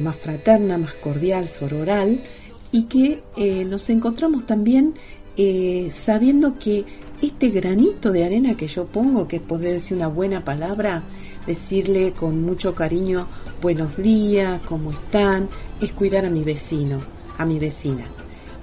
más 0.00 0.14
fraterna, 0.14 0.78
más 0.78 0.92
cordial, 0.92 1.48
sororal 1.48 2.22
y 2.70 2.84
que 2.84 3.24
eh, 3.36 3.64
nos 3.64 3.90
encontramos 3.90 4.46
también 4.46 4.94
eh, 5.36 5.88
sabiendo 5.90 6.54
que 6.56 6.84
este 7.20 7.48
granito 7.48 8.12
de 8.12 8.22
arena 8.22 8.56
que 8.56 8.68
yo 8.68 8.86
pongo, 8.86 9.26
que 9.26 9.36
es 9.36 9.42
poder 9.42 9.72
decir 9.72 9.96
una 9.96 10.06
buena 10.06 10.44
palabra, 10.44 11.02
decirle 11.48 12.12
con 12.12 12.42
mucho 12.42 12.76
cariño 12.76 13.26
buenos 13.60 13.96
días, 13.96 14.60
cómo 14.68 14.92
están, 14.92 15.48
es 15.80 15.90
cuidar 15.90 16.26
a 16.26 16.30
mi 16.30 16.44
vecino, 16.44 17.00
a 17.38 17.44
mi 17.44 17.58
vecina. 17.58 18.06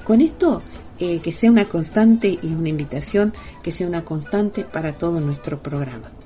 Con 0.05 0.21
esto, 0.21 0.61
eh, 0.99 1.19
que 1.19 1.33
sea 1.33 1.51
una 1.51 1.65
constante 1.65 2.39
y 2.41 2.47
una 2.47 2.69
invitación 2.69 3.33
que 3.61 3.73
sea 3.73 3.87
una 3.87 4.05
constante 4.05 4.63
para 4.63 4.93
todo 4.93 5.19
nuestro 5.19 5.61
programa. 5.61 6.16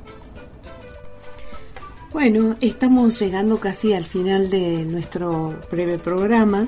Bueno, 2.13 2.57
estamos 2.59 3.17
llegando 3.21 3.57
casi 3.61 3.93
al 3.93 4.05
final 4.05 4.49
de 4.49 4.83
nuestro 4.83 5.57
breve 5.71 5.97
programa. 5.97 6.67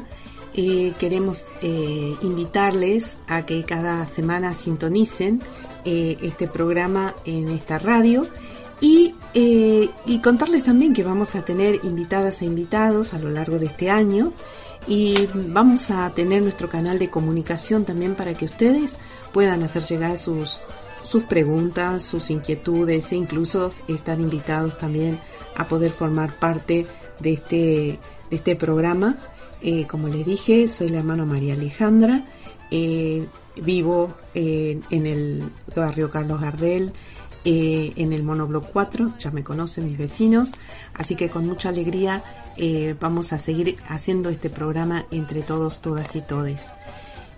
Eh, 0.54 0.94
queremos 0.98 1.48
eh, 1.62 2.14
invitarles 2.22 3.18
a 3.28 3.46
que 3.46 3.66
cada 3.66 4.06
semana 4.08 4.56
sintonicen 4.56 5.42
este 5.84 6.48
programa 6.48 7.14
en 7.26 7.50
esta 7.50 7.78
radio 7.78 8.26
y, 8.80 9.16
eh, 9.34 9.90
y 10.06 10.20
contarles 10.20 10.64
también 10.64 10.94
que 10.94 11.04
vamos 11.04 11.36
a 11.36 11.44
tener 11.44 11.82
invitadas 11.84 12.42
e 12.42 12.46
invitados 12.46 13.14
a 13.14 13.20
lo 13.20 13.30
largo 13.30 13.60
de 13.60 13.66
este 13.66 13.90
año 13.90 14.32
y 14.88 15.28
vamos 15.34 15.92
a 15.92 16.10
tener 16.14 16.42
nuestro 16.42 16.70
canal 16.70 17.00
de 17.00 17.10
comunicación 17.10 17.84
también 17.84 18.16
para 18.16 18.34
que 18.34 18.46
ustedes 18.46 18.98
puedan 19.34 19.62
hacer 19.64 19.84
llegar 19.84 20.18
sus, 20.18 20.62
sus 21.04 21.24
preguntas, 21.24 22.04
sus 22.04 22.30
inquietudes 22.30 23.12
e 23.12 23.16
incluso 23.16 23.70
estar 23.88 24.20
invitados 24.20 24.78
también 24.78 25.20
a 25.56 25.68
poder 25.68 25.92
formar 25.92 26.38
parte 26.40 26.88
de 27.20 27.34
este, 27.34 27.56
de 28.30 28.36
este 28.36 28.56
programa. 28.56 29.18
Eh, 29.62 29.86
como 29.88 30.08
les 30.08 30.26
dije, 30.26 30.68
soy 30.68 30.90
la 30.90 31.00
hermana 31.00 31.26
María 31.26 31.54
Alejandra, 31.54 32.26
eh, 32.72 33.28
vivo 33.56 34.16
en 34.34 35.06
el 35.06 35.44
barrio 35.76 36.10
Carlos 36.10 36.42
Gardel, 36.42 36.92
eh, 37.46 37.92
en 37.98 38.14
el 38.14 38.24
Monobloc 38.24 38.72
4, 38.72 39.16
ya 39.20 39.30
me 39.32 39.44
conocen 39.44 39.88
mis 39.88 39.98
vecinos, 39.98 40.54
así 40.94 41.16
que 41.16 41.30
con 41.30 41.46
mucha 41.46 41.70
alegría 41.70 42.24
eh, 42.56 42.96
vamos 42.98 43.34
a 43.34 43.38
seguir 43.38 43.78
haciendo 43.86 44.30
este 44.30 44.50
programa 44.50 45.06
entre 45.12 45.42
todos, 45.42 45.82
todas 45.82 46.16
y 46.16 46.22
todes. 46.22 46.72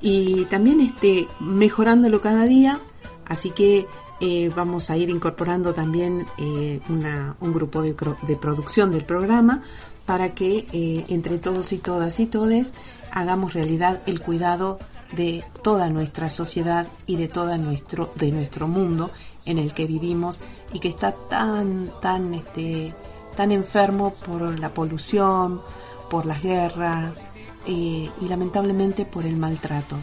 Y 0.02 0.46
también 0.46 0.80
este, 0.82 1.28
mejorándolo 1.40 2.22
cada 2.22 2.46
día, 2.46 2.80
así 3.26 3.52
que 3.52 3.88
eh, 4.22 4.52
vamos 4.56 4.90
a 4.90 4.98
ir 4.98 5.10
incorporando 5.10 5.74
también 5.74 6.26
un 6.38 7.54
grupo 7.54 7.82
de, 7.82 7.96
de, 8.22 8.36
producción 8.38 8.92
del 8.92 9.06
programa 9.06 9.64
para 10.06 10.34
que 10.34 10.68
entre 11.10 11.38
todos 11.40 11.74
y 11.74 11.80
todas 11.80 12.20
y 12.20 12.28
todes 12.28 12.72
hagamos 13.12 13.54
realidad 13.54 14.02
el 14.06 14.22
cuidado 14.22 14.80
de 15.16 15.44
toda 15.62 15.90
nuestra 15.90 16.30
sociedad 16.30 16.88
y 17.06 17.16
de 17.16 17.28
todo 17.28 17.58
nuestro, 17.58 18.12
de 18.16 18.32
nuestro 18.32 18.68
mundo 18.68 19.12
en 19.46 19.58
el 19.58 19.74
que 19.74 19.86
vivimos 19.86 20.42
y 20.74 20.80
que 20.80 20.90
está 20.90 21.14
tan, 21.30 21.92
tan, 22.02 22.34
este, 22.34 22.94
tan 23.36 23.52
enfermo 23.52 24.14
por 24.26 24.60
la 24.60 24.70
polución, 24.70 25.62
por 26.10 26.26
las 26.26 26.42
guerras 26.42 27.18
eh, 27.66 28.10
y 28.22 28.28
lamentablemente 28.28 29.06
por 29.06 29.26
el 29.26 29.38
maltrato. 29.38 29.98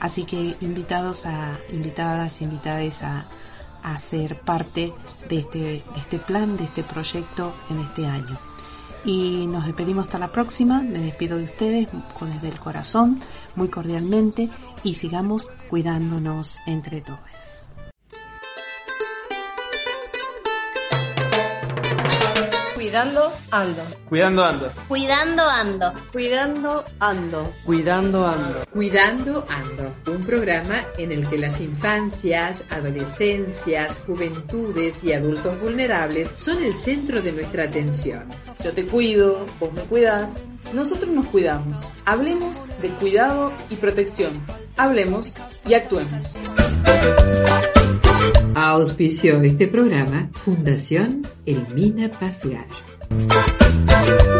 Así 0.00 0.24
que 0.24 0.56
invitados 0.60 1.26
a, 1.26 1.58
invitadas, 1.72 2.42
invitadas 2.42 3.02
a, 3.02 3.26
a 3.82 3.98
ser 3.98 4.40
parte 4.40 4.92
de 5.28 5.38
este, 5.38 5.58
de 5.58 5.84
este 5.96 6.18
plan, 6.18 6.56
de 6.56 6.64
este 6.64 6.82
proyecto 6.82 7.54
en 7.70 7.80
este 7.80 8.06
año. 8.06 8.38
Y 9.04 9.46
nos 9.46 9.66
despedimos 9.66 10.06
hasta 10.06 10.18
la 10.18 10.32
próxima, 10.32 10.82
me 10.82 10.98
despido 10.98 11.36
de 11.36 11.44
ustedes 11.44 11.88
desde 12.20 12.48
el 12.48 12.58
corazón, 12.58 13.20
muy 13.54 13.68
cordialmente, 13.68 14.48
y 14.82 14.94
sigamos 14.94 15.46
cuidándonos 15.68 16.58
entre 16.66 17.02
todos. 17.02 17.63
Cuidando 22.94 23.32
ando. 23.50 23.82
Cuidando 24.08 24.44
ando. 24.44 24.72
Cuidando 24.86 25.42
ando. 25.50 25.92
Cuidando 26.12 26.84
ando. 27.00 27.52
Cuidando 27.64 28.24
ando. 28.24 28.66
Cuidando 28.70 29.44
ando. 29.48 30.12
Un 30.12 30.24
programa 30.24 30.84
en 30.96 31.10
el 31.10 31.26
que 31.26 31.36
las 31.36 31.60
infancias, 31.60 32.62
adolescencias, 32.70 33.98
juventudes 34.06 35.02
y 35.02 35.12
adultos 35.12 35.60
vulnerables 35.60 36.30
son 36.36 36.62
el 36.62 36.76
centro 36.76 37.20
de 37.20 37.32
nuestra 37.32 37.64
atención. 37.64 38.28
Yo 38.62 38.72
te 38.72 38.86
cuido, 38.86 39.44
vos 39.58 39.72
me 39.72 39.82
cuidas, 39.82 40.44
nosotros 40.72 41.10
nos 41.10 41.26
cuidamos. 41.26 41.80
Hablemos 42.04 42.68
de 42.80 42.90
cuidado 42.90 43.52
y 43.70 43.74
protección. 43.74 44.40
Hablemos 44.76 45.34
y 45.66 45.74
actuemos. 45.74 46.32
Auspició 48.54 49.42
este 49.42 49.68
programa 49.68 50.28
Fundación 50.32 51.26
Elmina 51.46 52.10
Paz 52.10 52.40
Gallo. 52.44 54.33